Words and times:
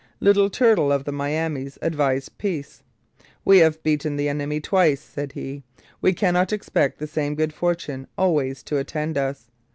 Little 0.19 0.49
Turtle 0.49 0.91
of 0.91 1.03
the 1.03 1.11
Miamis 1.11 1.77
advised 1.79 2.35
peace. 2.39 2.81
'We 3.45 3.59
have 3.59 3.83
beaten 3.83 4.15
the 4.15 4.29
enemy 4.29 4.59
twice,' 4.59 4.99
said 4.99 5.33
he. 5.33 5.61
'We 6.01 6.15
cannot 6.15 6.51
expect 6.51 6.97
the 6.97 7.05
same 7.05 7.35
good 7.35 7.53
fortune 7.53 8.07
always 8.17 8.63
to 8.63 8.77
attend 8.79 9.15
us. 9.15 9.51